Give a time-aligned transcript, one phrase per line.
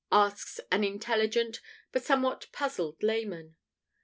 [0.11, 3.55] asks an intelligent but somewhat puzzled layman.